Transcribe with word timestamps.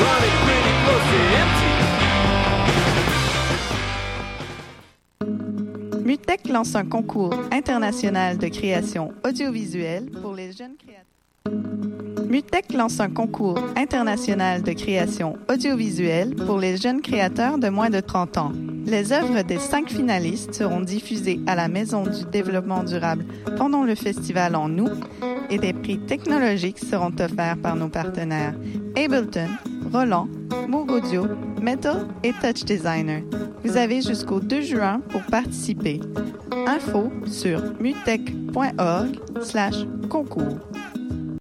running 0.00 0.36
pretty 0.46 0.72
close 0.84 1.06
to 1.12 1.18
empty. 1.42 1.72
Mutec 6.04 6.48
lance 6.48 6.74
un 6.74 6.86
concours 6.86 7.34
international 7.52 8.38
de 8.38 8.48
création 8.48 9.12
audiovisuelle 9.24 10.10
pour 10.22 10.34
les 10.34 10.52
jeunes 10.52 10.76
créateurs. 10.78 11.04
Mutec 12.28 12.72
lance 12.72 13.00
un 13.00 13.10
concours 13.10 13.58
international 13.76 14.62
de 14.62 14.72
création 14.72 15.36
audiovisuelle 15.50 16.34
pour 16.34 16.58
les 16.58 16.76
jeunes 16.76 17.00
créateurs 17.02 17.58
de 17.58 17.68
moins 17.68 17.90
de 17.90 18.00
30 18.00 18.38
ans. 18.38 18.52
Les 18.86 19.12
œuvres 19.12 19.42
des 19.42 19.58
cinq 19.58 19.90
finalistes 19.90 20.54
seront 20.54 20.80
diffusées 20.80 21.40
à 21.46 21.54
la 21.54 21.68
Maison 21.68 22.04
du 22.04 22.24
développement 22.30 22.84
durable 22.84 23.24
pendant 23.56 23.84
le 23.84 23.94
festival 23.94 24.56
en 24.56 24.70
août 24.78 24.98
et 25.50 25.58
des 25.58 25.72
prix 25.72 25.98
technologiques 25.98 26.78
seront 26.78 27.12
offerts 27.20 27.58
par 27.62 27.76
nos 27.76 27.88
partenaires 27.88 28.54
Ableton, 28.96 29.48
Roland, 29.92 30.28
Moog 30.68 30.90
Audio, 30.90 31.26
Metal 31.60 32.06
et 32.22 32.32
Touch 32.32 32.64
Designer. 32.64 33.22
Vous 33.64 33.76
avez 33.76 34.02
jusqu'au 34.02 34.40
2 34.40 34.60
juin 34.60 35.00
pour 35.08 35.22
participer. 35.22 36.00
Info 36.66 37.10
sur 37.26 37.62
mutech.org 37.80 39.18
slash 39.42 39.76
concours. 40.08 40.58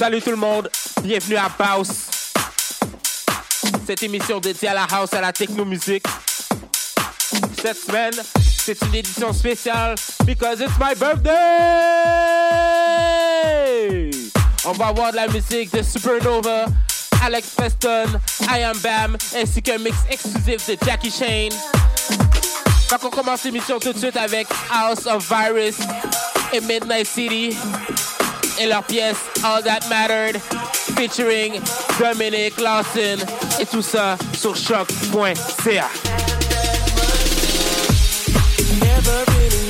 Salut 0.00 0.22
tout 0.22 0.30
le 0.30 0.36
monde, 0.36 0.70
bienvenue 1.02 1.36
à 1.36 1.50
Pause. 1.50 1.90
Cette 3.86 4.02
émission 4.02 4.40
dédiée 4.40 4.70
à 4.70 4.72
la 4.72 4.84
house, 4.90 5.12
à 5.12 5.20
la 5.20 5.30
techno-musique. 5.30 6.06
Cette 7.60 7.76
semaine, 7.76 8.14
c'est 8.40 8.80
une 8.80 8.94
édition 8.94 9.30
spéciale 9.34 9.96
because 10.24 10.62
it's 10.62 10.72
my 10.80 10.94
birthday! 10.98 11.30
On 14.64 14.72
va 14.72 14.86
avoir 14.86 15.10
de 15.10 15.16
la 15.16 15.28
musique 15.28 15.70
de 15.70 15.82
Supernova, 15.82 16.64
Alex 17.22 17.50
Preston, 17.50 18.06
I 18.50 18.62
Am 18.62 18.78
Bam, 18.78 19.18
ainsi 19.36 19.60
qu'un 19.60 19.76
mix 19.76 19.98
exclusif 20.08 20.66
de 20.66 20.78
Jackie 20.82 21.10
Shane. 21.10 21.52
Donc 22.90 23.04
on 23.04 23.10
commence 23.10 23.44
l'émission 23.44 23.78
tout 23.78 23.92
de 23.92 23.98
suite 23.98 24.16
avec 24.16 24.46
House 24.72 25.04
of 25.04 25.30
Virus 25.30 25.76
et 26.54 26.62
Midnight 26.62 27.06
City 27.06 27.54
et 28.60 28.66
leur 28.66 28.84
pièce 28.84 29.16
All 29.42 29.62
That 29.62 29.88
Mattered. 29.88 30.40
Featuring 30.96 31.60
Dominic 31.98 32.60
Lawson. 32.60 33.16
Et 33.58 33.66
tout 33.66 33.82
ça 33.82 34.16
sur 34.36 34.54
choc.ca. 34.54 35.88
Never 38.80 39.24
really 39.28 39.60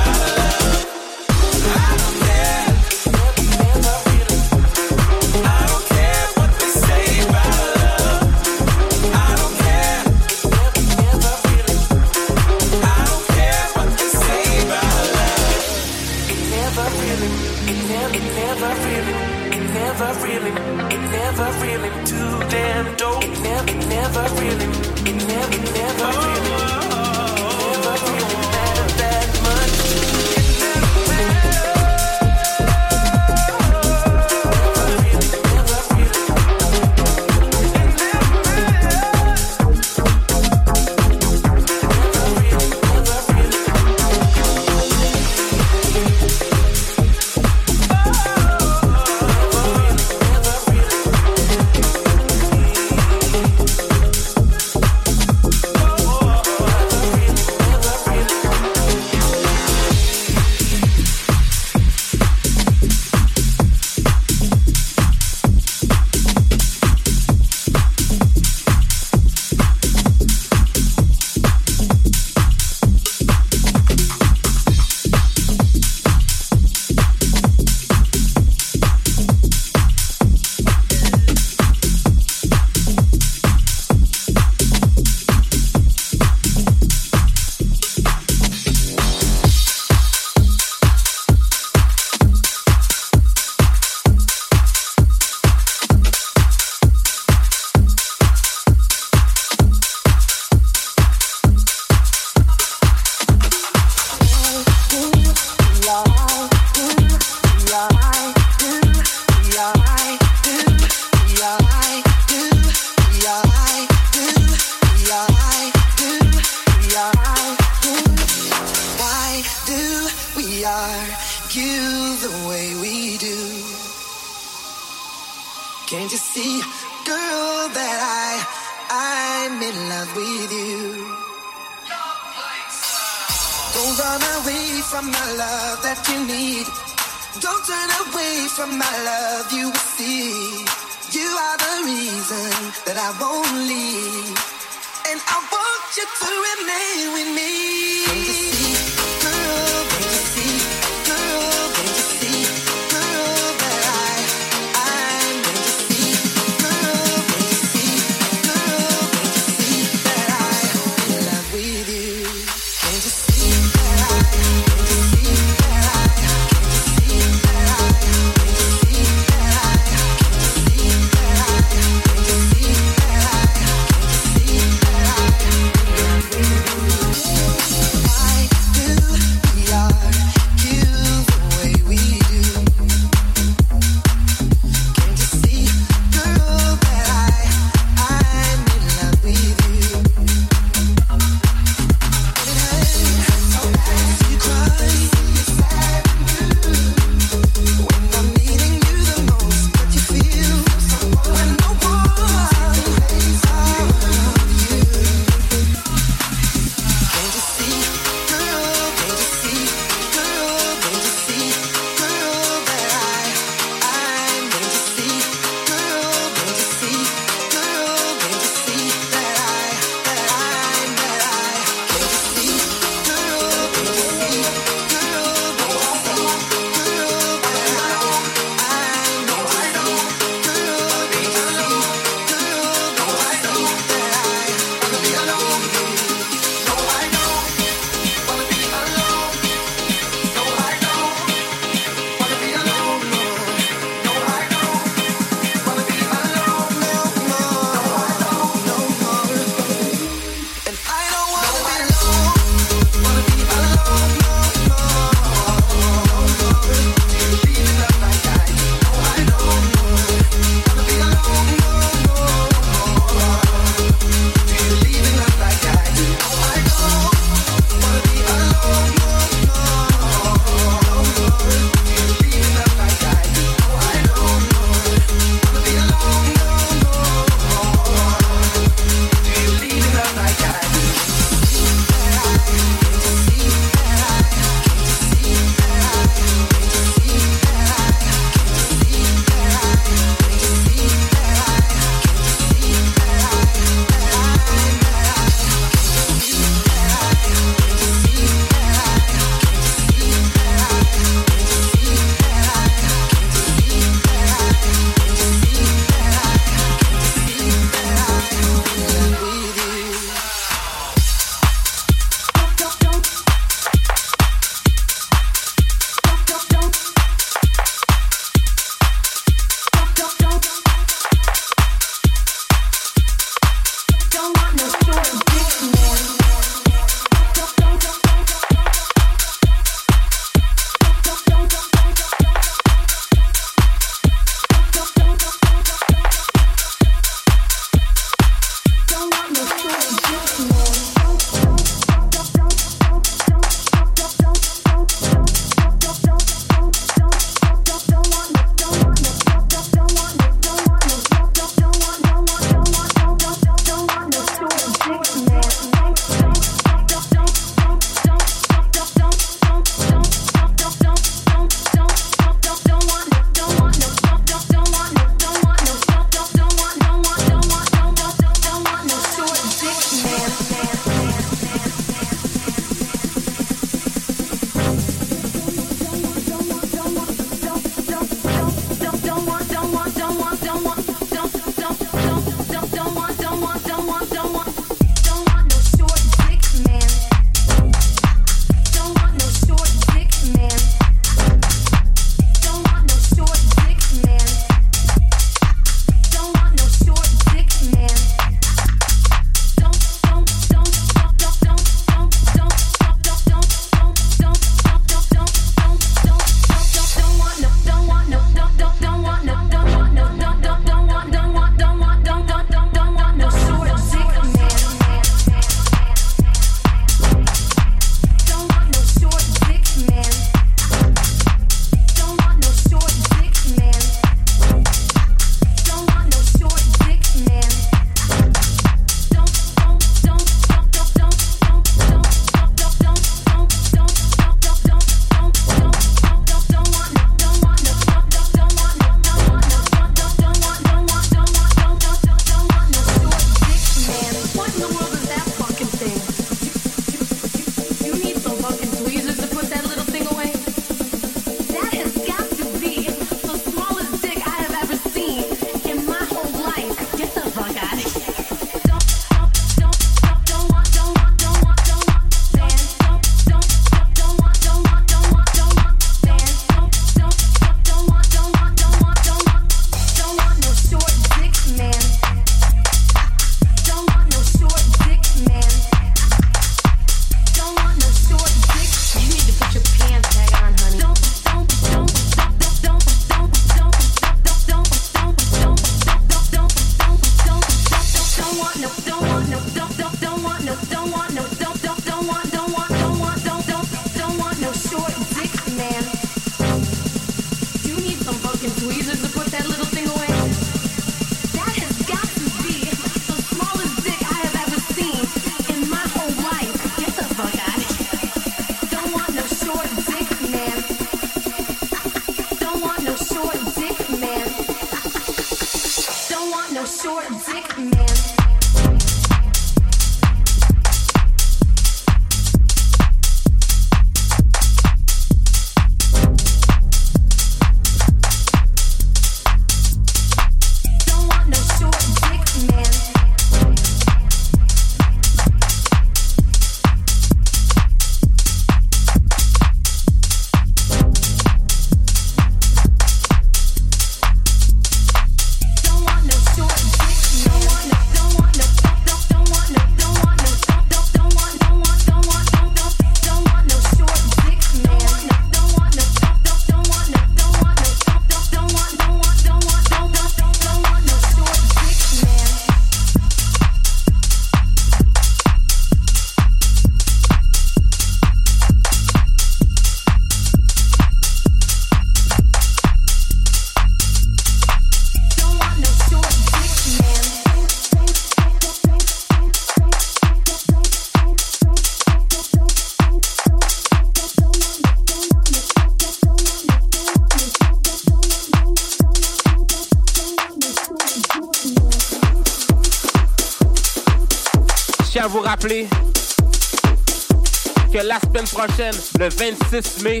le 598.98 599.08
26 599.08 599.82
mai, 599.82 600.00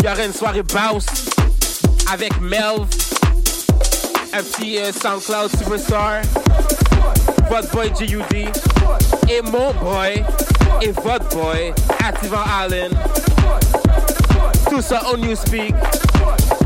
il 0.00 0.04
y 0.04 0.08
aura 0.08 0.24
une 0.24 0.32
soirée 0.32 0.62
Bounce 0.62 1.06
avec 2.12 2.38
Melv, 2.40 2.86
un 4.34 4.42
petit 4.42 4.78
euh, 4.78 4.92
SoundCloud 4.92 5.50
superstar, 5.56 6.20
votre 7.48 7.70
boy 7.70 7.90
G.U.D. 7.98 8.48
et 9.30 9.42
mon 9.42 9.72
boy 9.72 10.22
et 10.82 10.90
votre 10.90 11.28
boy 11.34 11.72
Activant 12.06 12.44
Allen. 12.60 12.92
Tout 14.68 14.82
ça 14.82 15.00
au 15.12 15.16
Newspeak, 15.16 15.74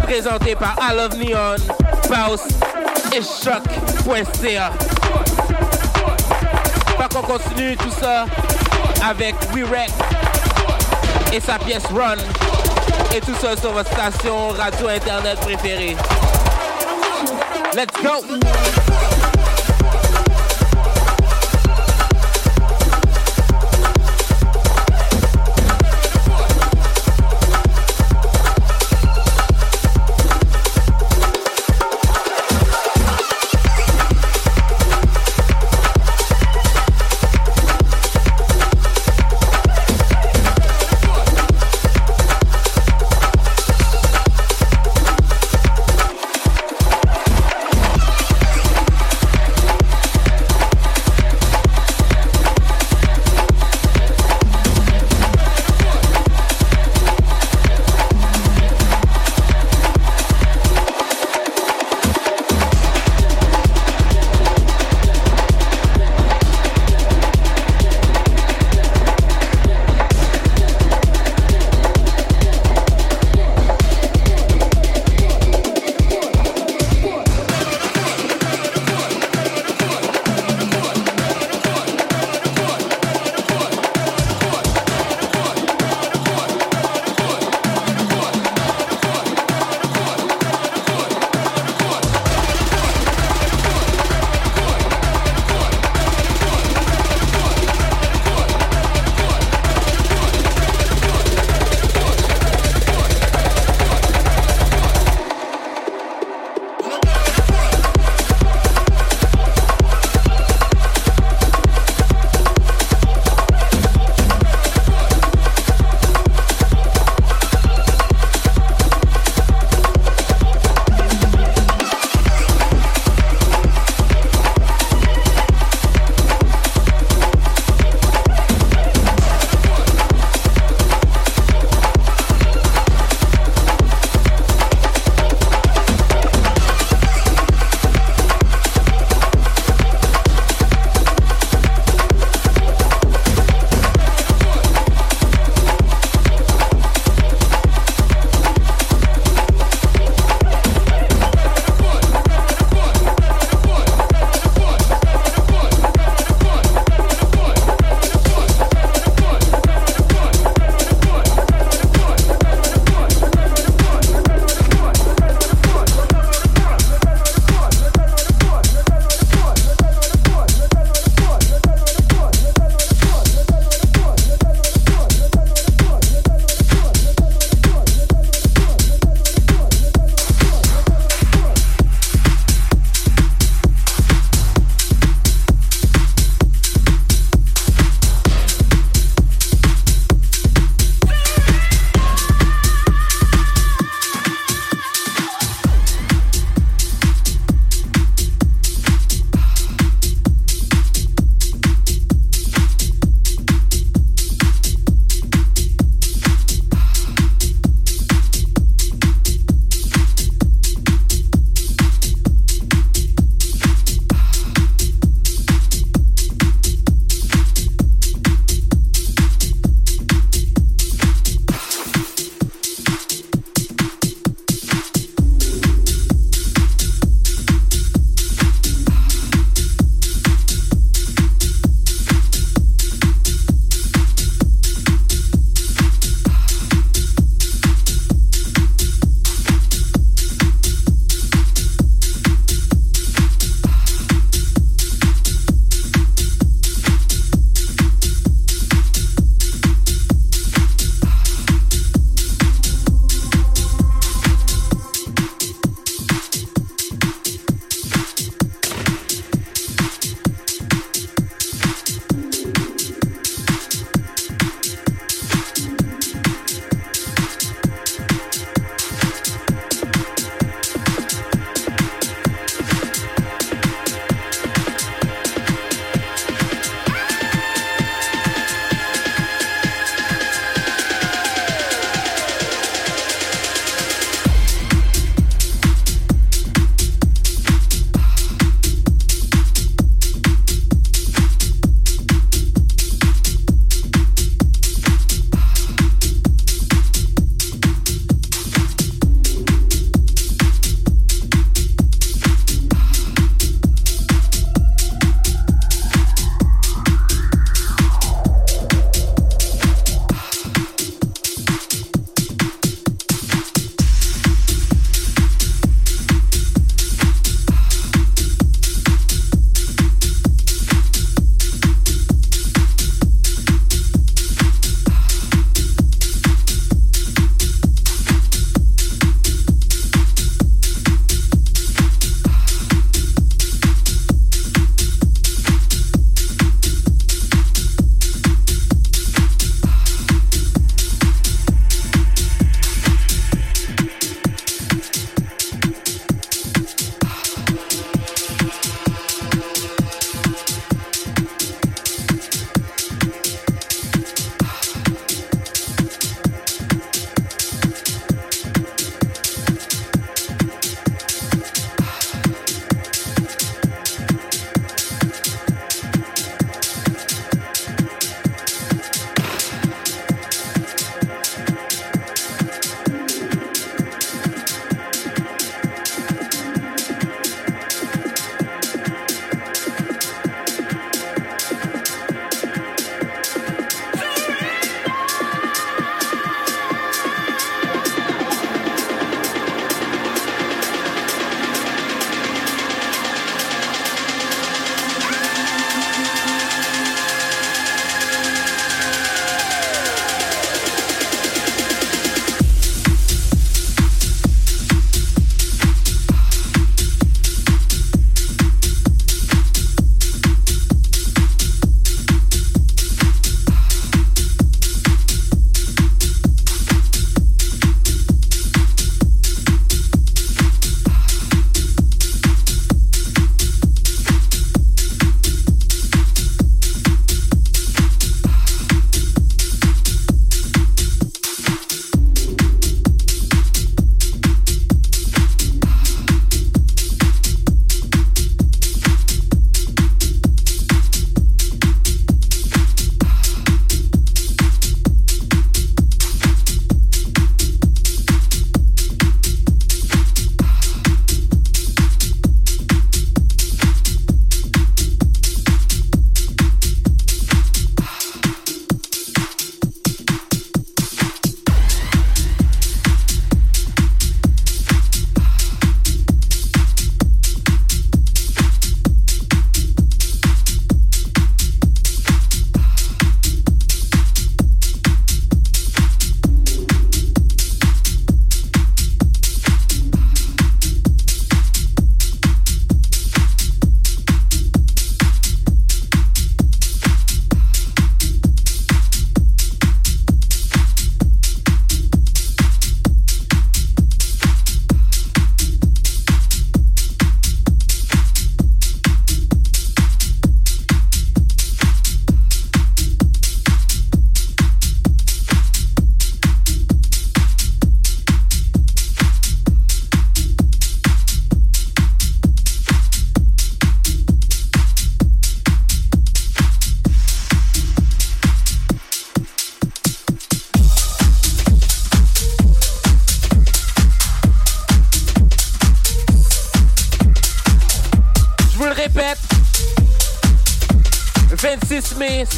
présenté 0.03 0.57
par 0.57 0.77
I 0.81 0.97
Love 0.97 1.17
Neon, 1.19 1.57
Bounce 2.09 2.49
et 3.15 3.23
Choc.ca. 3.23 4.73
Pas 6.99 7.09
qu'on 7.09 7.23
continue 7.23 7.77
tout 7.77 7.93
ça 8.01 8.27
avec 9.09 9.37
WeRec 9.55 9.91
et 11.33 11.41
sa 11.41 11.59
pièce 11.59 11.85
Run 11.87 12.17
et 13.15 13.21
tout 13.21 13.35
ça 13.41 13.57
sur 13.57 13.73
votre 13.73 13.91
station 13.93 14.49
radio 14.49 14.89
internet 14.89 15.39
préférée. 15.41 15.97
Let's 17.75 17.93
go! 18.03 19.00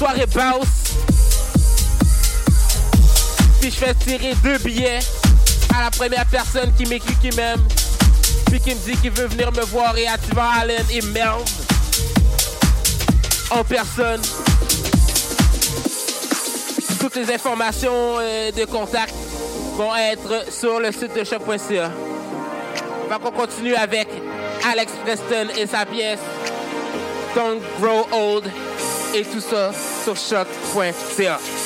Soirée 0.02 0.26
Baus. 0.26 0.66
Puis 3.60 3.70
je 3.70 3.76
fais 3.76 3.94
tirer 3.94 4.34
deux 4.42 4.58
billets 4.58 4.98
à 5.72 5.84
la 5.84 5.90
première 5.92 6.26
personne 6.26 6.72
qui 6.76 6.86
m'écrit 6.86 7.14
qui 7.22 7.30
m'aime. 7.36 7.60
Puis 8.46 8.58
qui 8.58 8.74
me 8.74 8.80
dit 8.80 8.96
qu'il 9.00 9.12
veut 9.12 9.28
venir 9.28 9.52
me 9.52 9.62
voir 9.62 9.96
et 9.96 10.08
à 10.08 10.16
Allen 10.60 10.84
et 10.90 11.02
Melv. 11.02 11.44
En 13.52 13.62
personne. 13.62 14.20
Toutes 16.98 17.14
les 17.14 17.32
informations 17.32 18.18
euh, 18.18 18.50
de 18.50 18.64
contact 18.64 19.14
vont 19.76 19.94
être 19.94 20.52
sur 20.52 20.80
le 20.80 20.90
site 20.90 21.14
de 21.14 21.22
choc.ca. 21.22 21.90
Qu'on 23.22 23.30
continue 23.30 23.74
avec 23.76 24.08
Alex 24.68 24.92
Preston 25.04 25.48
et 25.56 25.66
sa 25.66 25.86
pièce 25.86 26.18
Don't 27.36 27.60
Grow 27.78 28.08
Old 28.10 28.50
et 29.14 29.22
tout 29.22 29.40
ça 29.40 29.70
sur 30.02 30.16
choc.ca. 30.16 31.61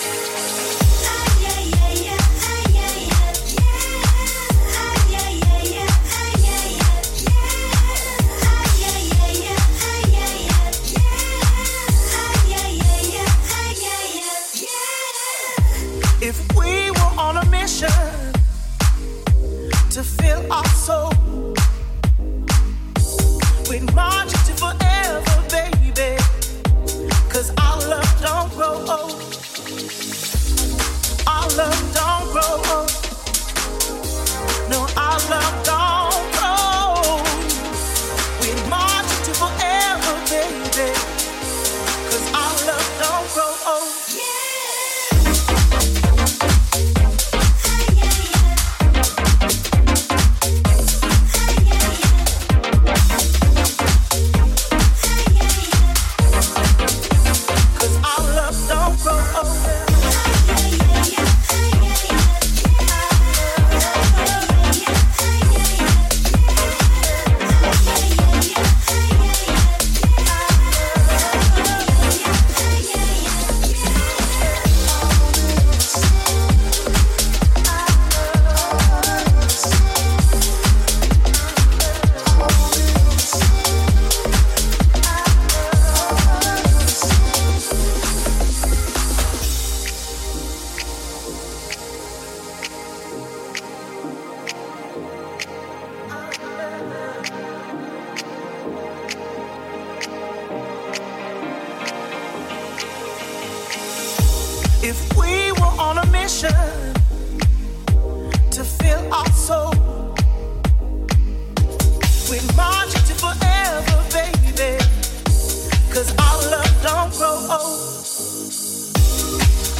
don't 116.86 117.10
grow 117.18 117.36
old. 117.50 117.80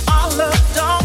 Our 0.09 0.29
love 0.39 0.75
don't 0.75 0.96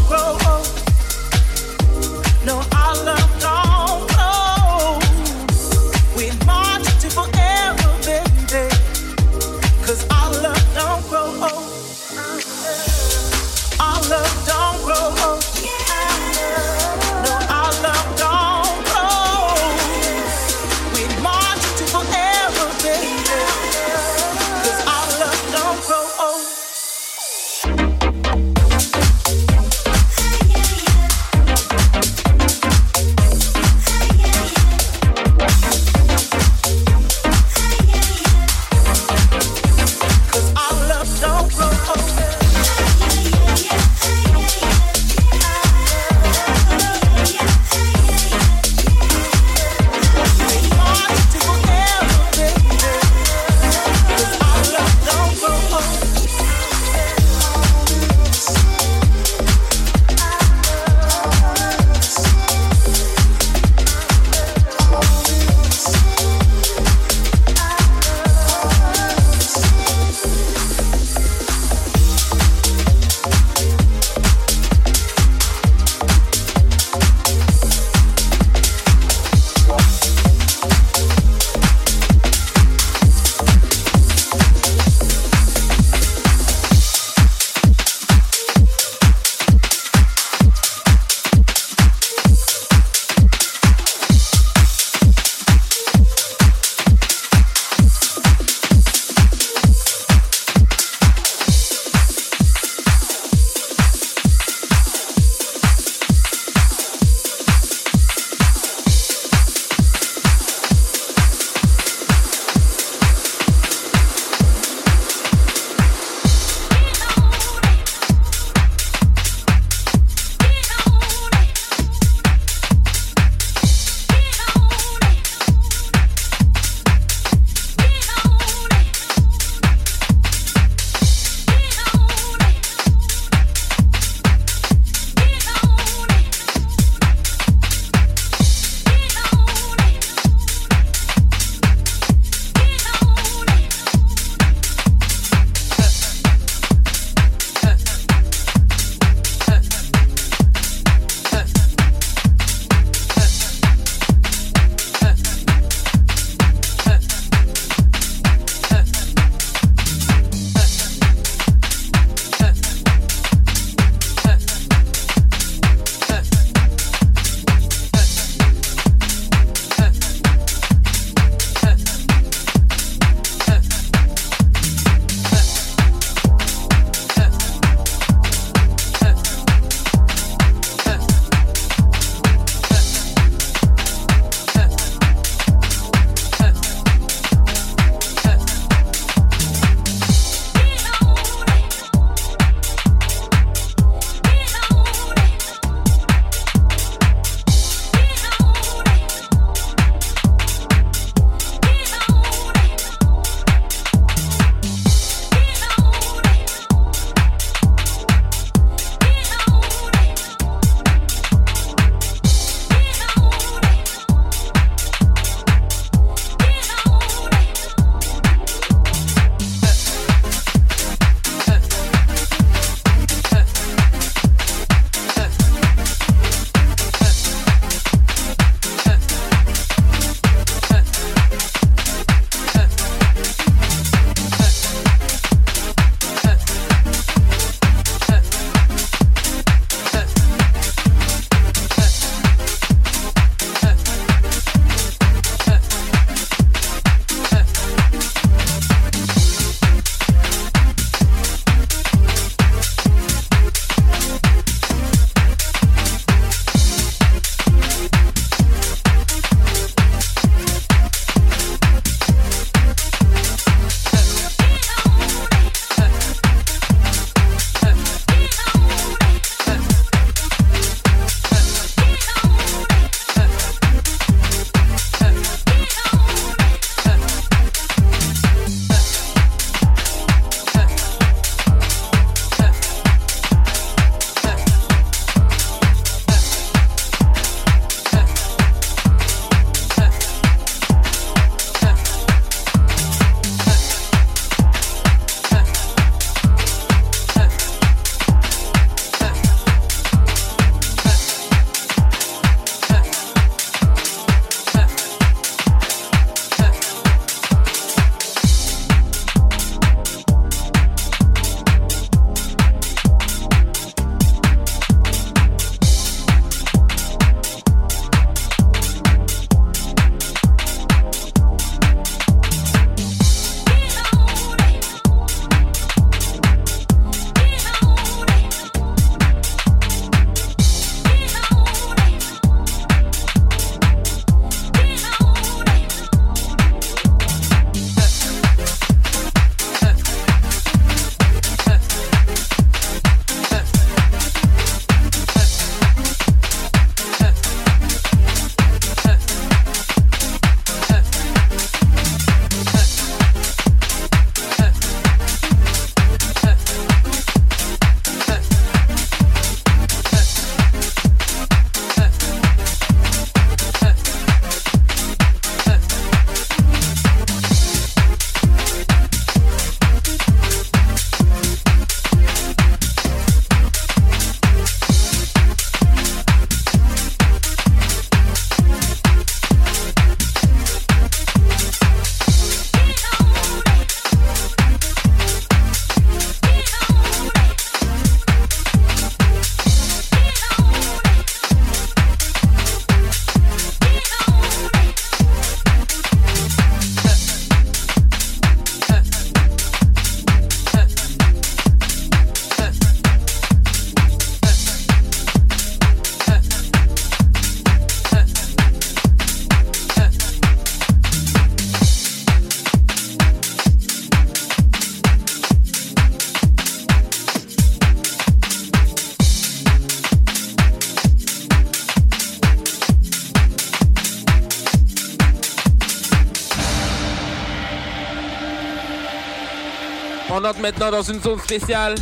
maintenant 430.41 430.71
dans 430.71 430.81
une 430.81 431.01
zone 431.01 431.19
spéciale. 431.19 431.75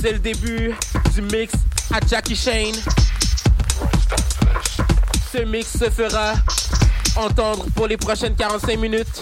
C'est 0.00 0.12
le 0.12 0.18
début 0.18 0.74
du 1.14 1.22
mix 1.22 1.52
à 1.92 2.00
Jackie 2.06 2.34
Shane. 2.34 2.74
Ce 5.32 5.42
mix 5.44 5.68
se 5.78 5.88
fera 5.88 6.34
entendre 7.16 7.66
pour 7.74 7.86
les 7.86 7.96
prochaines 7.96 8.34
45 8.34 8.78
minutes. 8.78 9.20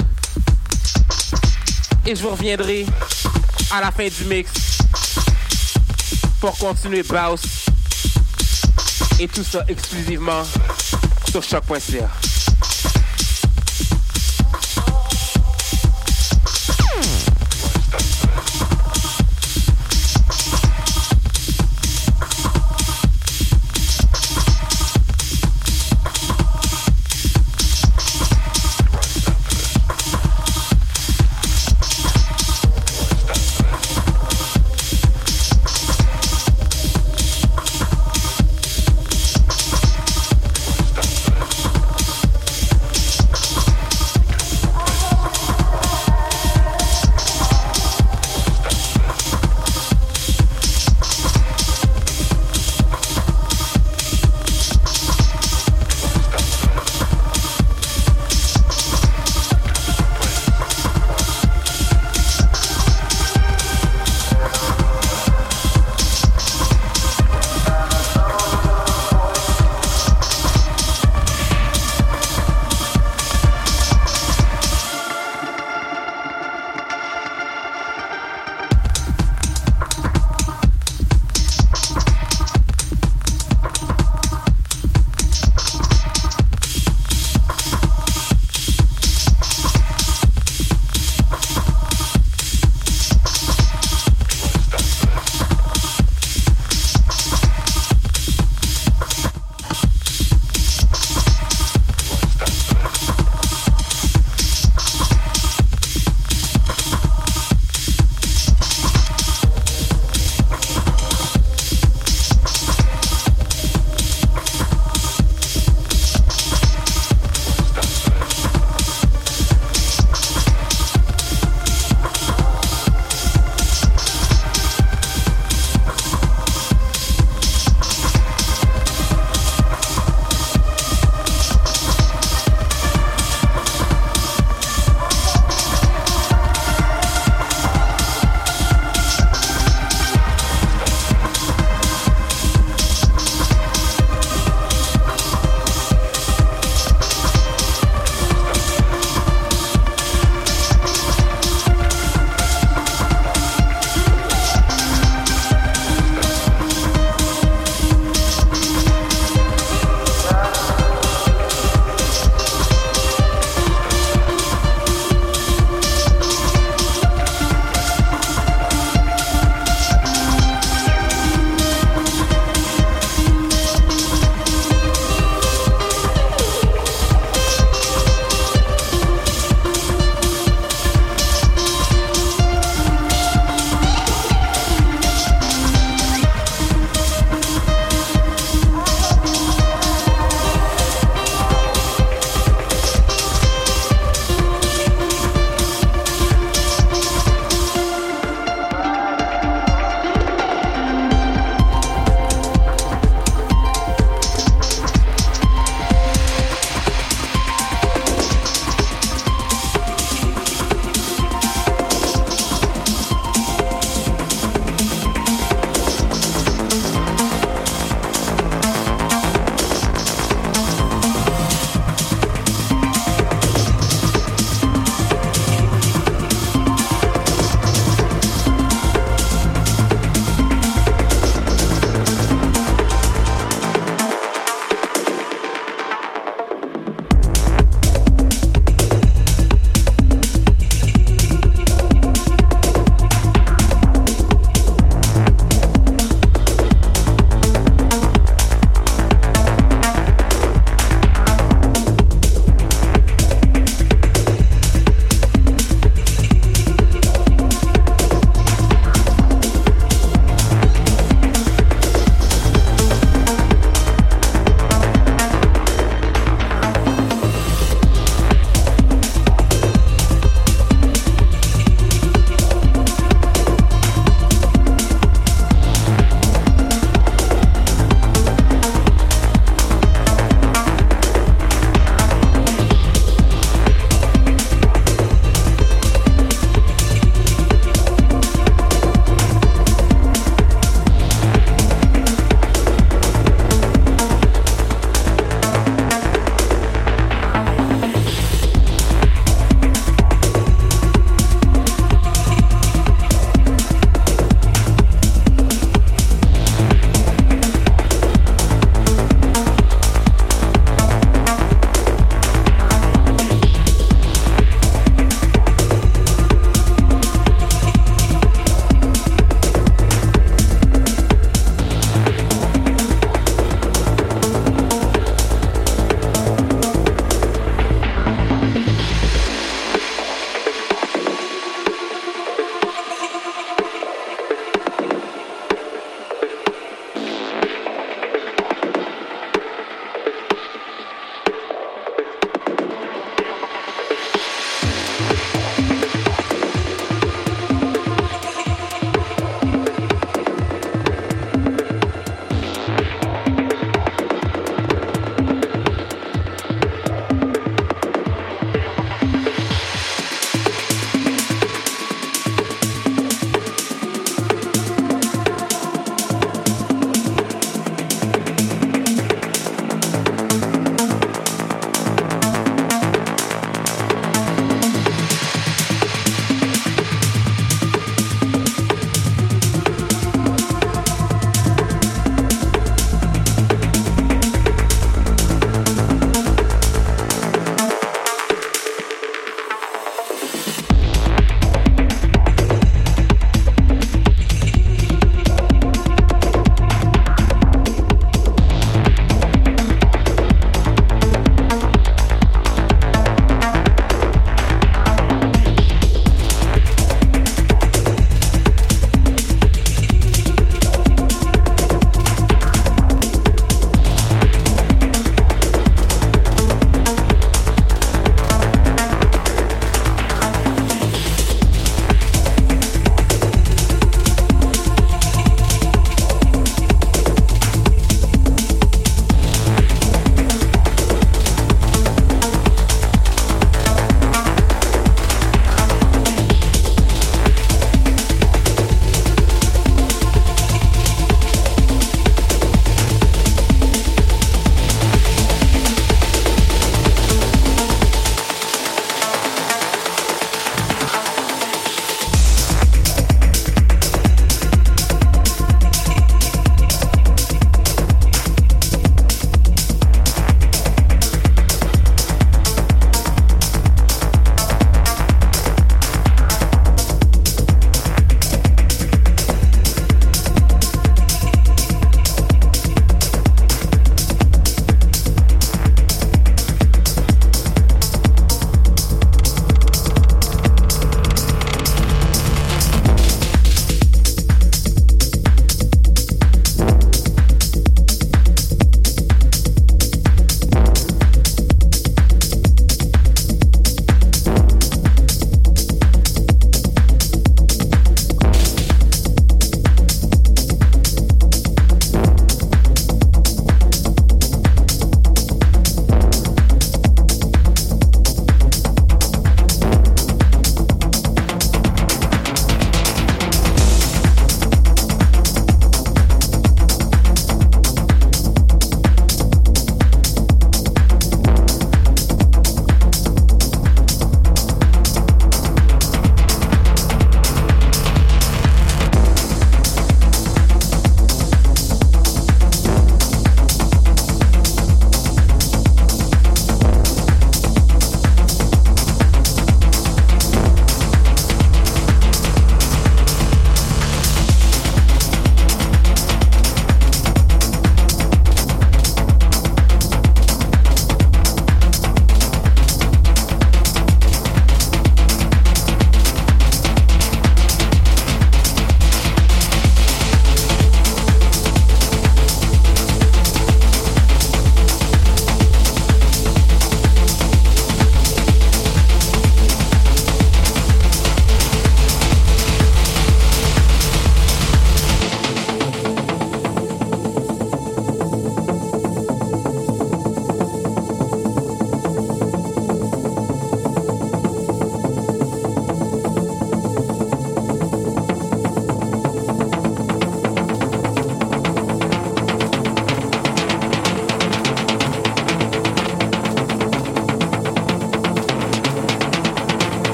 Et 2.06 2.16
je 2.16 2.22
vous 2.22 2.30
reviendrai 2.30 2.86
à 3.70 3.80
la 3.80 3.90
fin 3.90 4.08
du 4.08 4.24
mix 4.24 4.50
pour 6.40 6.56
continuer 6.56 7.02
Baus 7.02 7.66
et 9.20 9.28
tout 9.28 9.44
ça 9.44 9.64
exclusivement 9.68 10.42
sur 11.30 11.42
choc.ca. 11.42 12.27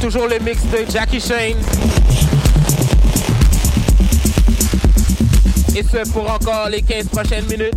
toujours 0.00 0.28
le 0.28 0.38
mix 0.38 0.62
de 0.64 0.90
Jackie 0.90 1.20
Shane. 1.20 1.58
Et 5.76 5.82
ce 5.82 6.10
pour 6.10 6.30
encore 6.30 6.68
les 6.70 6.80
15 6.80 7.08
prochaines 7.08 7.44
minutes. 7.44 7.74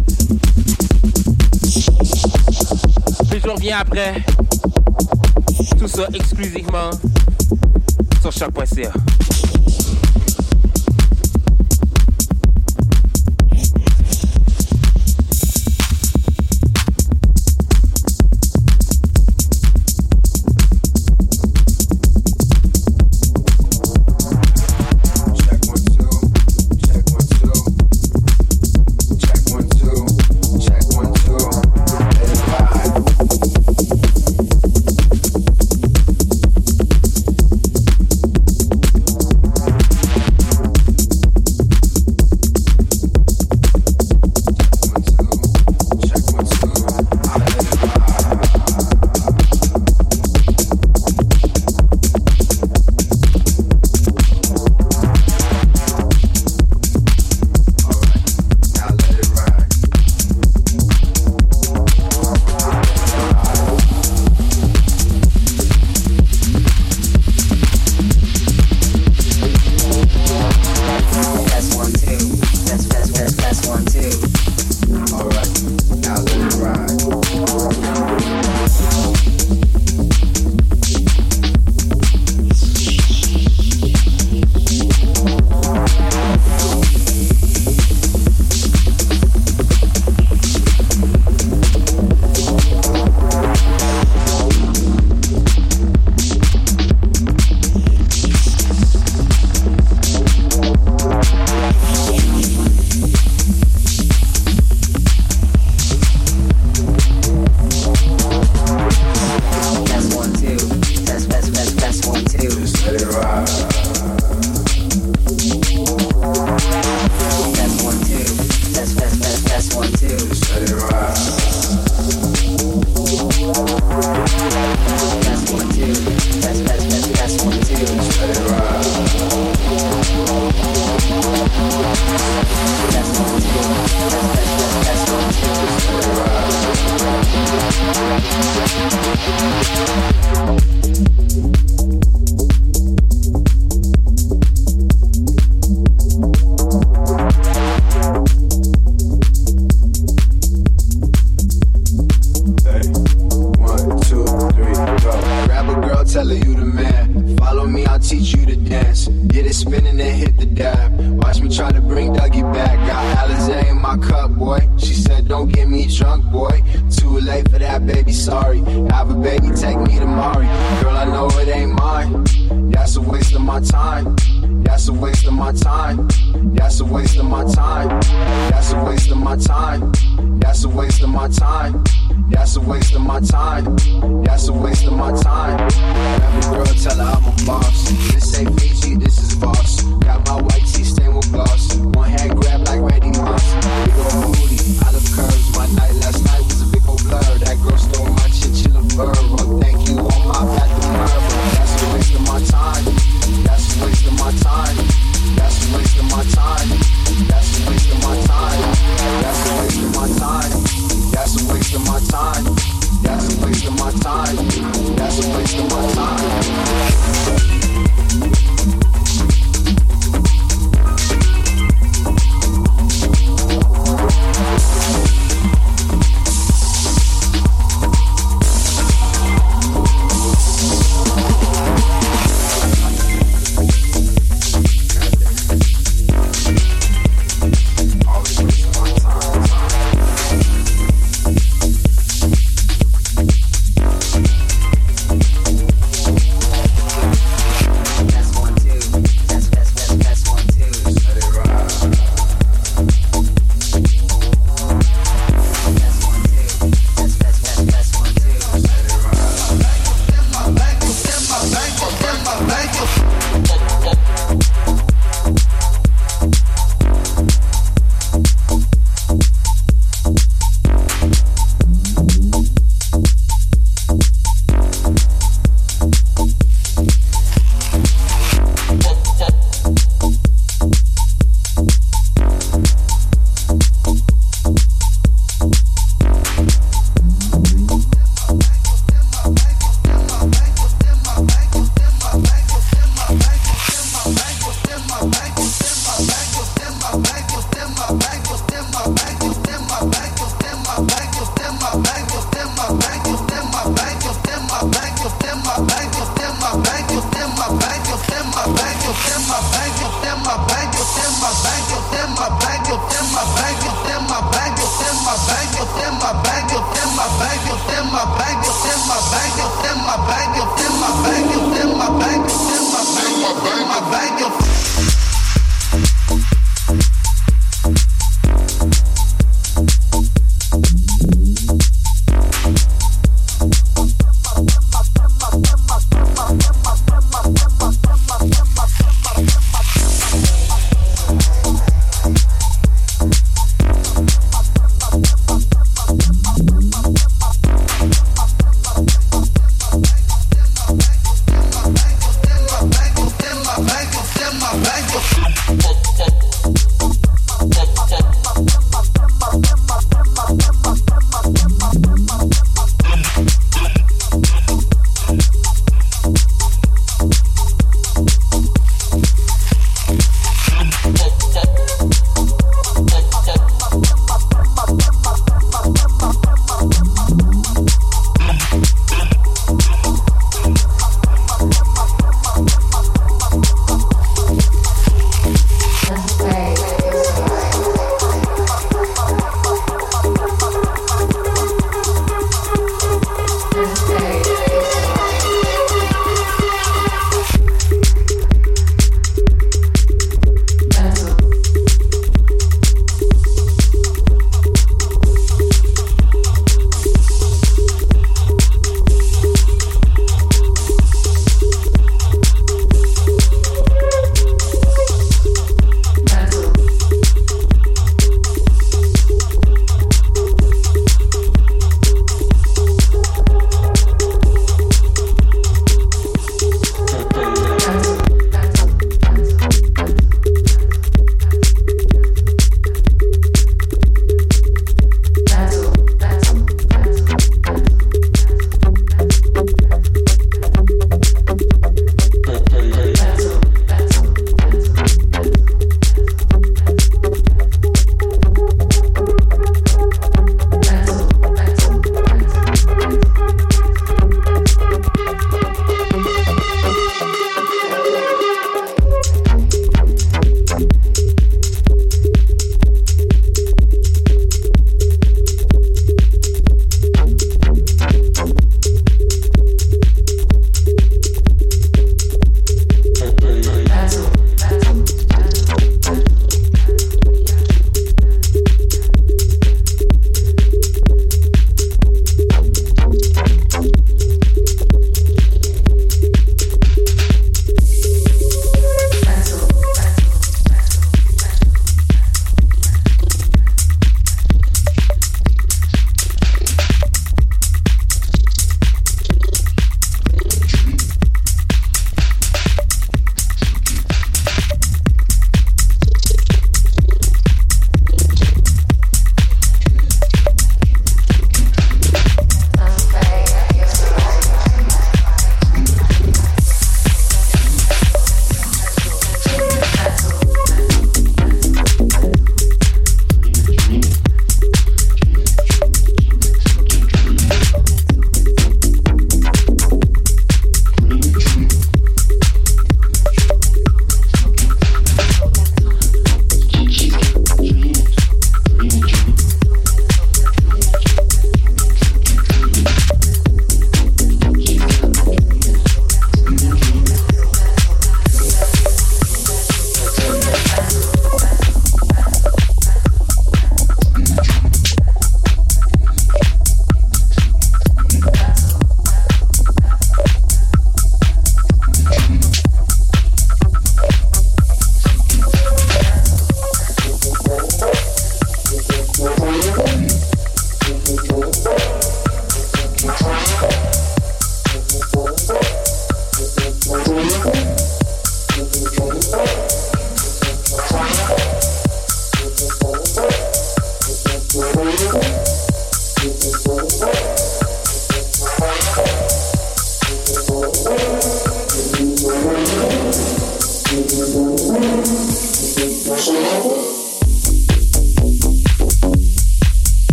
Puis 3.30 3.42
je 3.44 3.50
reviens 3.50 3.80
après. 3.80 4.24
Tout 5.78 5.88
ça 5.88 6.08
exclusivement 6.14 6.92
sur 8.22 8.32
chaque 8.32 8.52
point 8.52 8.66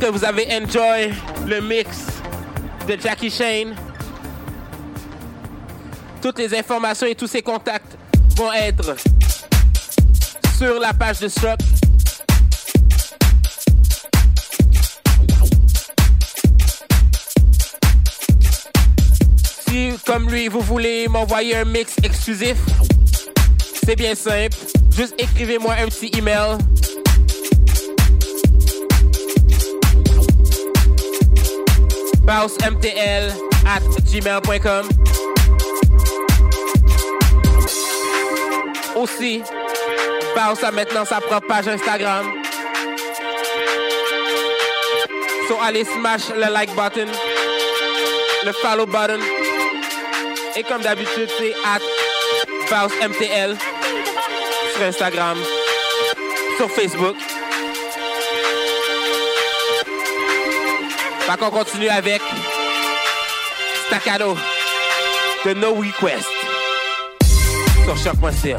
Que 0.00 0.06
vous 0.06 0.24
avez 0.24 0.46
enjoy 0.54 1.12
le 1.44 1.60
mix 1.60 2.06
de 2.86 2.96
Jackie 3.00 3.30
Shane. 3.30 3.74
Toutes 6.22 6.38
les 6.38 6.56
informations 6.56 7.06
et 7.06 7.16
tous 7.16 7.26
ses 7.26 7.42
contacts 7.42 7.96
vont 8.36 8.52
être 8.52 8.94
sur 10.56 10.78
la 10.78 10.92
page 10.92 11.18
de 11.18 11.26
Struck. 11.26 11.58
Si, 19.68 19.90
comme 20.06 20.30
lui, 20.30 20.46
vous 20.46 20.60
voulez 20.60 21.08
m'envoyer 21.08 21.56
un 21.56 21.64
mix 21.64 21.96
exclusif, 22.04 22.56
c'est 23.84 23.96
bien 23.96 24.14
simple. 24.14 24.56
Juste 24.96 25.14
écrivez-moi 25.18 25.74
un 25.74 25.86
petit 25.86 26.12
email. 26.16 26.56
Bouncemtl 32.28 33.32
at 33.64 33.82
gmail.com. 34.04 34.84
Aussi, 38.96 39.42
Bounce 40.36 40.62
a 40.62 40.70
maintenant 40.70 41.06
sa 41.06 41.22
propre 41.22 41.46
page 41.48 41.68
Instagram. 41.68 42.26
So 45.48 45.56
allez 45.62 45.84
smash 45.84 46.28
le 46.28 46.52
like 46.52 46.74
button, 46.76 47.08
le 48.44 48.52
follow 48.52 48.84
button. 48.84 49.20
Et 50.54 50.62
comme 50.64 50.82
d'habitude, 50.82 51.30
c'est 51.38 51.54
at 51.64 51.80
bouncemtl 52.68 53.56
sur 54.74 54.82
Instagram, 54.84 55.38
sur 56.58 56.70
Facebook. 56.70 57.16
Fait 61.28 61.36
qu'on 61.36 61.50
continue 61.50 61.90
avec. 61.90 62.22
Staccato 63.86 64.34
de 65.44 65.52
No 65.52 65.74
Request. 65.74 66.26
Sur 67.84 67.98
choc.ca. 67.98 68.56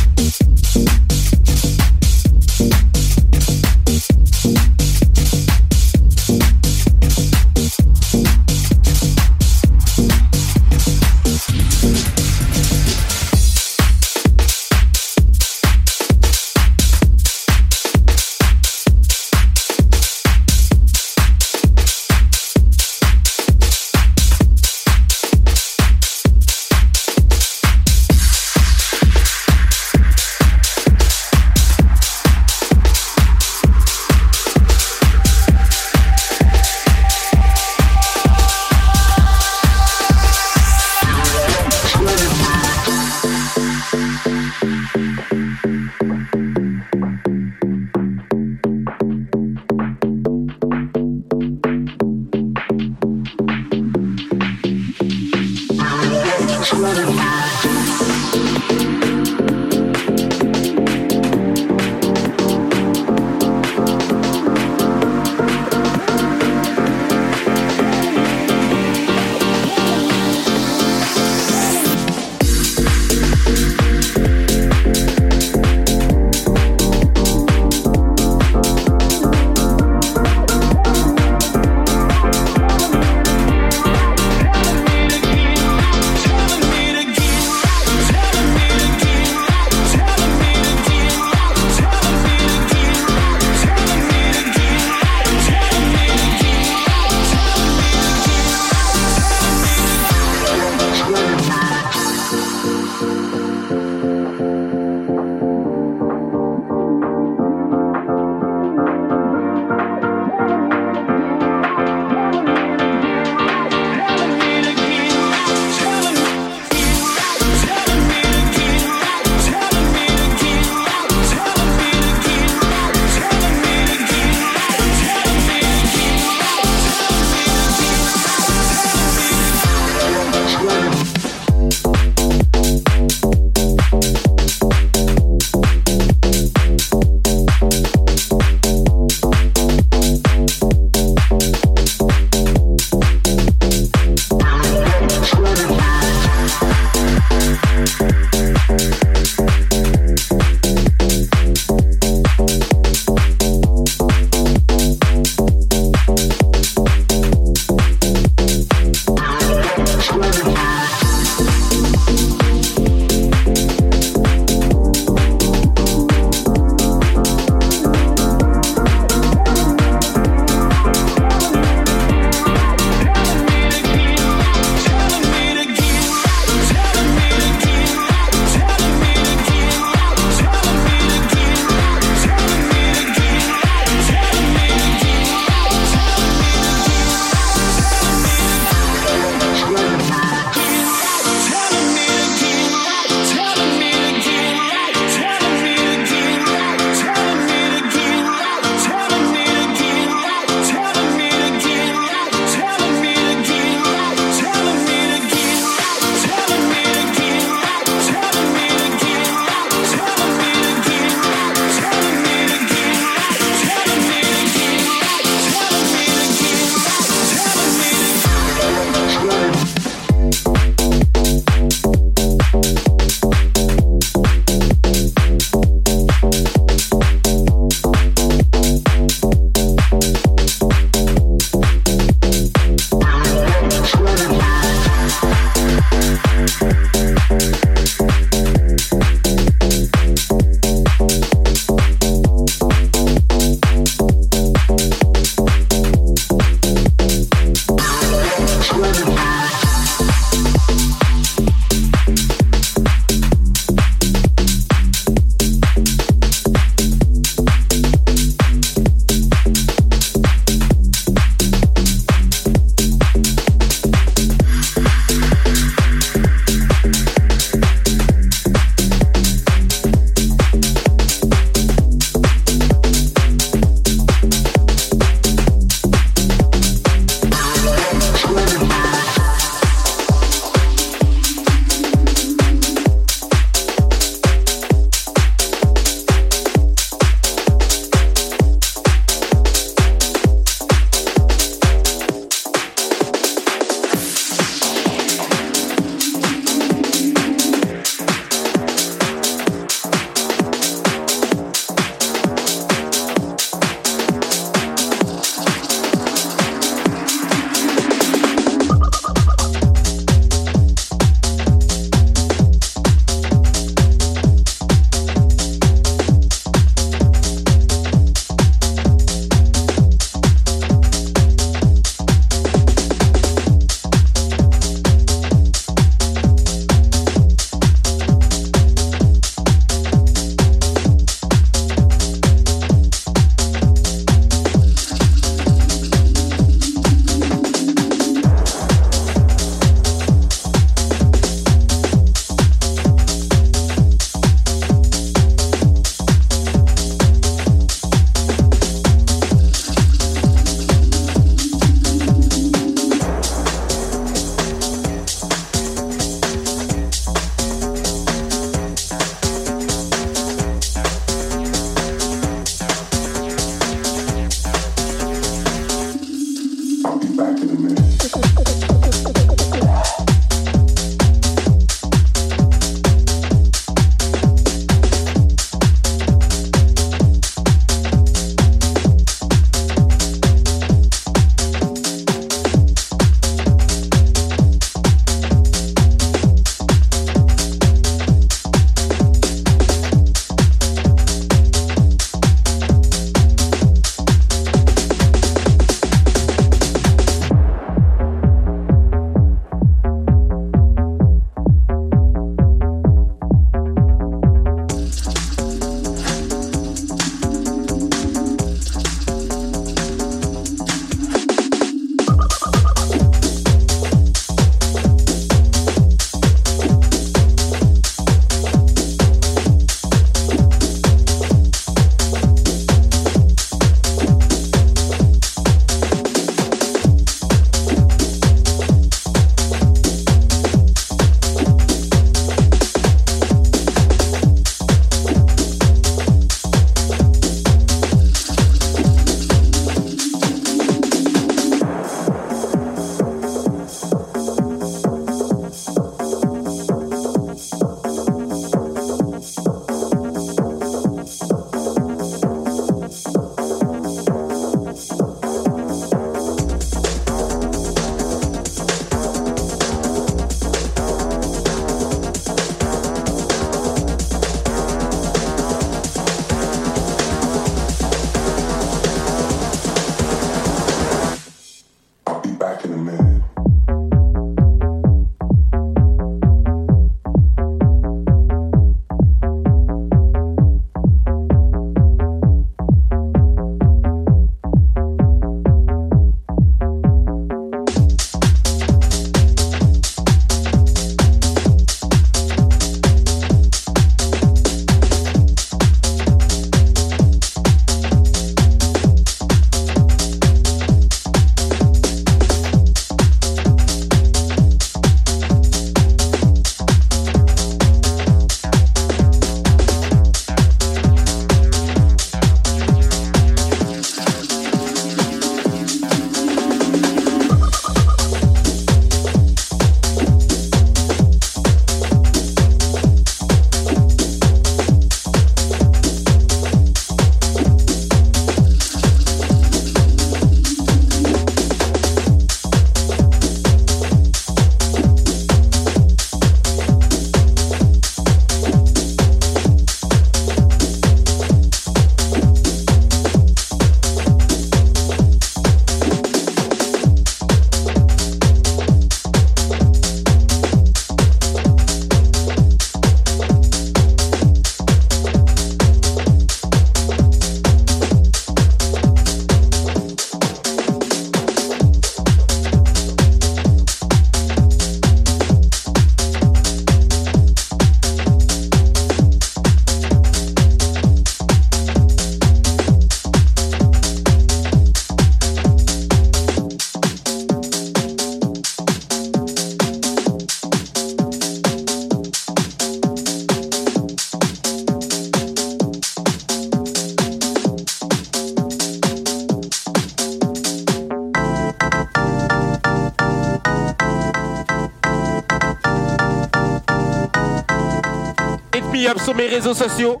sur 599.04 599.14
mes 599.14 599.26
réseaux 599.26 599.52
sociaux. 599.52 600.00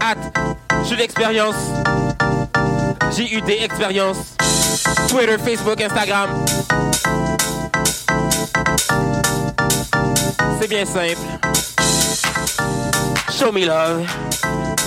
At 0.00 0.16
Jules 0.86 1.02
Expérience. 1.02 1.56
J-U-D 3.14 3.58
Expérience. 3.62 4.36
Twitter, 5.08 5.36
Facebook, 5.36 5.80
Instagram. 5.82 6.30
C'est 10.60 10.68
bien 10.68 10.86
simple. 10.86 11.20
Show 13.30 13.52
me 13.52 13.66
love. 13.66 14.06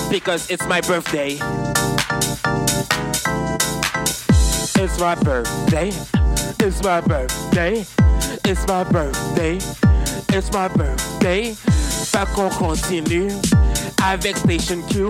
Because 0.10 0.50
it's 0.50 0.66
my 0.68 0.82
birthday. 0.82 1.38
It's 4.78 5.00
my 5.00 5.16
birthday. 5.16 5.92
It's 6.60 6.82
my 6.84 7.02
birthday. 7.02 7.86
It's 8.44 8.68
my 8.68 8.84
birthday. 8.84 9.60
It's 10.34 10.52
my 10.52 10.68
birthday. 10.70 11.75
Fait 12.16 12.34
qu'on 12.34 12.48
continue 12.48 13.28
avec 14.02 14.38
Station 14.38 14.82
Q 14.90 15.08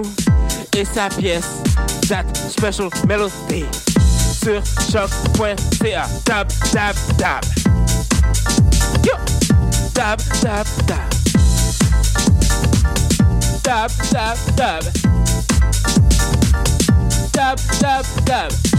et 0.75 0.83
sa 0.83 1.07
pièce 1.07 1.61
That 2.09 2.23
Special 2.49 2.89
Melody 3.07 3.63
sur 4.43 4.63
choc.ca. 4.91 6.07
Dab, 6.25 6.47
dab, 6.73 6.95
dab. 7.19 7.45
Yo! 9.05 9.13
Dab, 9.93 10.19
dab, 10.41 10.65
dab. 10.87 10.97
Dab, 13.63 13.91
dab, 14.11 14.37
dab. 14.55 14.83
Dab, 17.31 17.59
dab, 17.79 18.05
dab. 18.25 18.74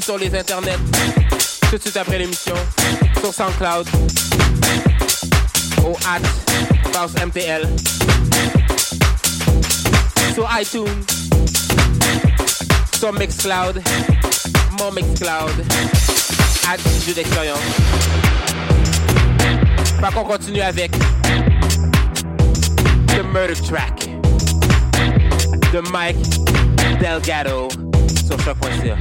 Sur 0.00 0.16
les 0.16 0.34
internets 0.34 0.78
tout 1.70 1.76
de 1.76 1.82
suite 1.82 1.96
après 1.96 2.18
l'émission 2.18 2.54
sur 3.20 3.34
SoundCloud 3.34 3.86
au 5.84 5.96
at 6.08 6.20
Bounce 6.92 7.12
MTL 7.26 7.68
sur 10.34 10.48
iTunes 10.58 11.04
sur 12.98 13.12
Mixcloud 13.12 13.82
mon 14.78 14.92
Mixcloud 14.92 15.66
at 16.68 16.78
jeu 17.06 17.12
d'expérience 17.12 17.58
Fait 20.00 20.14
qu'on 20.14 20.24
continue 20.24 20.62
avec 20.62 20.90
The 23.08 23.22
Murder 23.32 23.54
Track 23.68 24.08
de 25.72 25.80
Mike 25.90 26.16
Delgado 26.98 27.68
sur 28.26 28.40
choc.ca. 28.40 28.96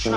Try 0.00 0.16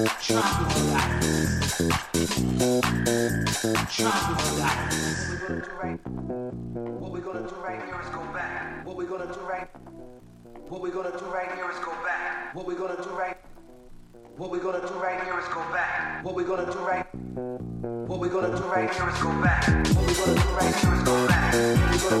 What 0.00 0.08
we 7.12 7.20
gonna 7.20 7.40
do 7.40 7.54
Let's 7.60 8.08
go. 8.08 8.20
back. 8.32 8.86
What 8.86 8.96
we 8.96 9.04
gonna 9.04 9.26
do 9.26 9.40
right? 9.40 9.68
What 10.68 10.80
we 10.80 10.90
gonna 10.90 11.10
do 11.10 11.24
right 11.26 11.52
here? 11.52 11.66
Let's 11.66 11.80
go 11.84 11.90
back. 12.02 12.54
What 12.54 12.66
we 12.66 12.74
gonna 12.74 12.96
do 12.96 13.10
right 13.10 13.36
here? 15.22 15.34
Let's 15.34 15.48
go 15.48 15.60
back. 15.70 16.24
What 16.24 16.38
we 16.38 16.48
gonna 16.48 16.66
do 16.66 16.78
right 16.80 16.96
here? 16.96 17.04
Let's 17.04 17.52
go 17.52 17.60
back. 17.68 18.06
What 18.08 18.20
we 18.20 18.28
gonna 18.28 18.56
do 18.56 18.64
right 18.64 18.90
here? 18.90 19.04
Let's 19.04 19.20
go 19.20 19.42
back. 19.42 19.66
What 19.94 20.06
we 20.06 20.14
gonna 20.14 20.34
do 20.34 20.48
right 20.54 20.70
here? 20.70 20.86
Let's 20.86 21.12
go 21.12 21.34
back. 21.34 22.20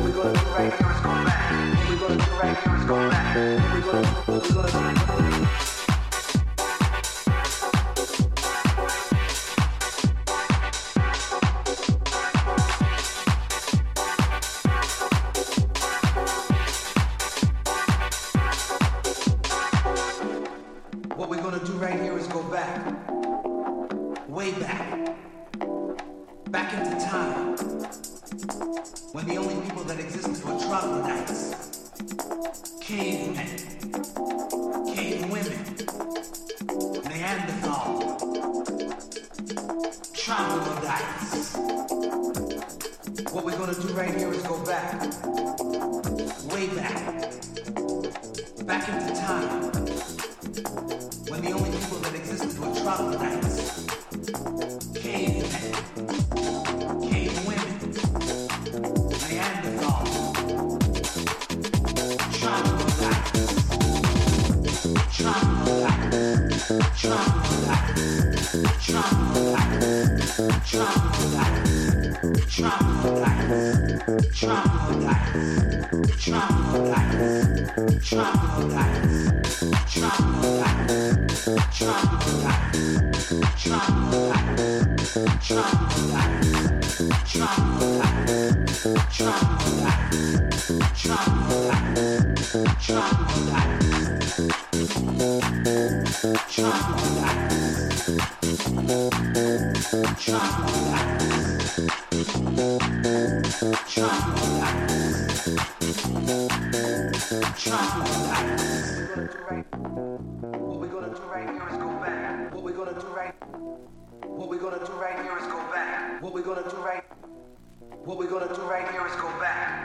right 0.61 0.73
here 0.73 0.91
is 0.91 0.99
go 1.01 1.25
back. 1.25 1.89
We 1.89 1.97
go 1.97 2.07
to 2.07 2.15
the 2.15 2.31
right 2.43 2.57
here 2.57 2.75
is 2.75 2.85
go 2.85 3.09
back. 3.09 3.73
We 3.73 3.81
go 3.81 4.01
to 4.01 4.30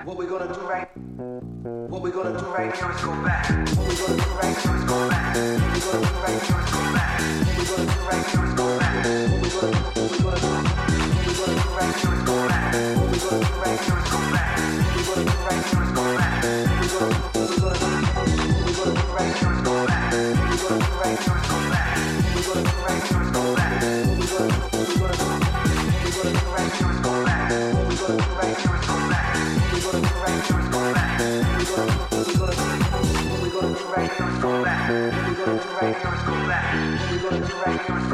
What 0.07 0.19
we 0.19 0.27
gonna 0.27 0.47
do 0.47 0.61
right 0.61 0.89
What 1.91 2.01
we 2.01 2.13
gonna 2.13 2.39
do 2.39 2.47
right 2.47 2.73
now 2.81 2.95
is 2.95 3.01
go 3.03 3.11
back. 3.25 3.51
What 3.77 3.89
we 3.89 3.97
gonna 3.97 4.23
do 4.23 4.36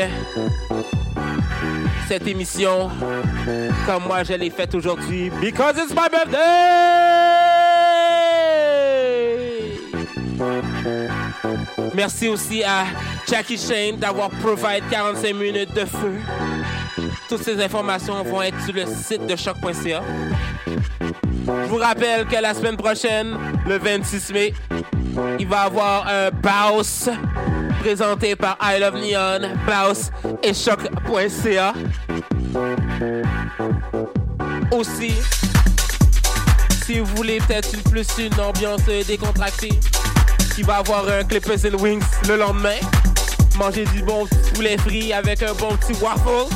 cette 2.07 2.25
émission 2.25 2.89
comme 3.85 4.03
moi 4.07 4.23
je 4.23 4.33
l'ai 4.33 4.49
faite 4.49 4.73
aujourd'hui 4.75 5.29
because 5.41 5.75
it's 5.77 5.93
my 5.93 6.07
birthday. 6.09 6.37
Merci 11.93 12.29
aussi 12.29 12.63
à 12.63 12.85
Jackie 13.27 13.57
Shane 13.57 13.97
d'avoir 13.97 14.29
provide 14.29 14.83
45 14.89 15.35
minutes 15.35 15.73
de 15.73 15.83
feu. 15.83 16.15
Toutes 17.27 17.43
ces 17.43 17.61
informations 17.61 18.23
vont 18.23 18.41
être 18.41 18.63
sur 18.63 18.73
le 18.73 18.85
site 18.85 19.27
de 19.27 19.35
choc.ca. 19.35 20.01
Je 21.45 21.67
vous 21.67 21.77
rappelle 21.77 22.25
que 22.25 22.41
la 22.41 22.53
semaine 22.53 22.77
prochaine, 22.77 23.35
le 23.67 23.77
26 23.77 24.31
mai, 24.31 24.53
il 25.39 25.47
va 25.47 25.63
y 25.63 25.65
avoir 25.65 26.07
un 26.07 26.29
Baus 26.31 27.09
présenté 27.79 28.35
par 28.35 28.57
I 28.61 28.79
Love 28.79 28.95
Neon, 28.95 29.55
Baus 29.65 30.11
et 30.43 30.53
choc.ca. 30.53 31.73
Aussi, 34.71 35.13
si 36.85 36.99
vous 36.99 37.15
voulez 37.15 37.39
peut-être 37.39 37.73
une 37.73 37.81
plus 37.83 38.07
une 38.17 38.39
ambiance 38.39 38.81
décontractée, 39.07 39.79
il 40.57 40.65
va 40.65 40.77
avoir 40.77 41.07
un 41.07 41.23
Clippers 41.23 41.65
and 41.65 41.77
Wings 41.81 42.03
le 42.27 42.35
lendemain. 42.35 42.77
Manger 43.57 43.85
du 43.85 44.03
bon 44.03 44.27
poulet 44.53 44.77
frit 44.77 45.13
avec 45.13 45.41
un 45.41 45.53
bon 45.53 45.75
petit 45.77 45.97
waffle. 46.01 46.53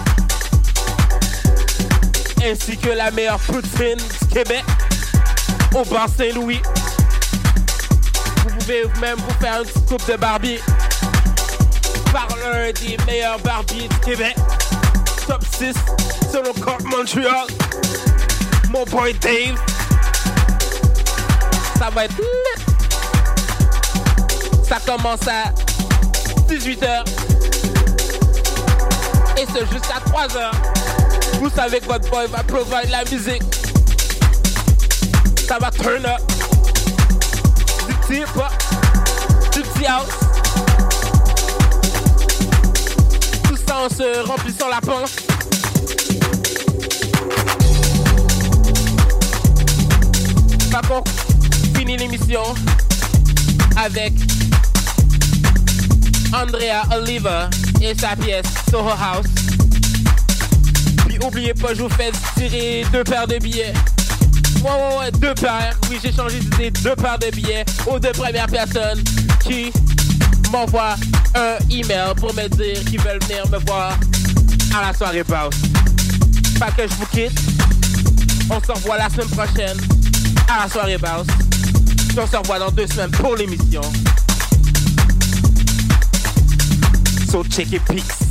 Ainsi 2.46 2.78
que 2.78 2.90
la 2.90 3.12
meilleure 3.12 3.40
poutine 3.40 3.98
du 3.98 4.28
Québec 4.28 4.64
au 5.74 5.84
bar 5.86 6.08
Saint-Louis. 6.10 6.62
Vous 8.44 8.58
pouvez 8.60 8.84
même 9.00 9.18
vous 9.18 9.34
faire 9.40 9.60
une 9.60 9.66
petite 9.66 9.86
coupe 9.86 10.12
de 10.12 10.18
Barbie 10.18 10.60
par 12.14 12.28
des 12.80 12.98
meilleurs 13.08 13.40
barbiers 13.40 13.88
du 13.88 14.00
Québec. 14.00 14.36
Top 15.28 15.44
6 15.58 15.74
sur 16.30 16.44
le 16.44 16.54
corps 16.62 16.78
Montréal. 16.84 17.48
Mon 18.70 18.86
boy 18.86 19.16
Dave. 19.16 19.58
Ça 21.80 21.90
va 21.90 22.06
être 22.06 22.16
lit. 22.18 22.64
Ça 24.70 24.78
commence 24.86 25.28
à 25.28 25.52
18h. 26.48 27.04
Et 29.38 29.48
c'est 29.52 29.72
jusqu'à 29.72 30.00
3h. 30.06 30.52
Vous 31.40 31.50
savez 31.50 31.80
que 31.80 31.86
votre 31.86 32.08
boy 32.12 32.28
va 32.28 32.44
provide 32.44 32.92
la 32.92 33.04
musique. 33.06 33.42
Ça 35.48 35.58
va 35.60 35.72
turn 35.72 36.06
up. 36.06 36.22
Du 37.88 37.94
petit 37.96 38.20
hip-hop. 38.20 38.52
Du 39.52 39.62
petit 39.62 39.86
house. 39.88 40.23
Se 43.90 44.26
remplissant 44.26 44.70
la 44.70 44.80
panse. 44.80 45.18
Pas 50.72 50.82
qu'on 50.88 51.04
finit 51.78 51.98
l'émission 51.98 52.44
avec 53.76 54.14
Andrea 56.34 56.84
Oliver 56.96 57.48
et 57.82 57.94
sa 57.94 58.16
pièce 58.16 58.46
Soho 58.72 58.90
House. 58.90 59.26
Puis 61.06 61.20
oubliez 61.22 61.54
pas, 61.54 61.74
je 61.74 61.84
vous 61.84 61.90
fais 61.90 62.12
tirer 62.38 62.86
deux 62.94 63.04
paires 63.04 63.28
de 63.28 63.38
billets. 63.38 63.74
Ouais, 64.64 64.72
ouais, 64.72 64.98
ouais, 65.00 65.12
deux 65.12 65.34
paires. 65.34 65.78
Oui, 65.90 66.00
j'ai 66.02 66.14
changé 66.14 66.40
d'idée, 66.40 66.72
deux 66.72 66.96
paires 66.96 67.20
de 67.20 67.30
billets 67.32 67.66
aux 67.86 68.00
deux 68.00 68.14
premières 68.14 68.48
personnes 68.48 69.04
qui 69.46 69.74
m'envoient 70.52 70.96
un 71.36 71.58
email 71.70 72.14
pour 72.18 72.34
me 72.34 72.48
dire 72.48 72.84
qu'ils 72.86 73.02
veulent 73.02 73.22
venir 73.24 73.48
me 73.50 73.58
voir 73.60 73.98
à 74.76 74.88
la 74.88 74.94
soirée 74.94 75.24
pause. 75.24 75.56
Pas 76.60 76.72
que 76.72 76.84
je 76.88 76.94
vous 76.96 77.06
quitte. 77.08 77.40
On 78.50 78.60
se 78.60 78.72
revoit 78.72 78.98
la 78.98 79.10
semaine 79.10 79.30
prochaine 79.30 79.78
à 80.48 80.64
la 80.64 80.70
soirée 80.70 80.98
basse. 80.98 81.28
On 82.18 82.28
se 82.28 82.38
revoit 82.38 82.60
dans 82.60 82.72
deux 82.72 82.88
semaines 82.88 83.12
pour 83.12 83.36
l'émission. 83.36 83.82
So 87.32 87.44
check 87.46 87.72
it, 87.72 87.82
peace. 87.86 88.23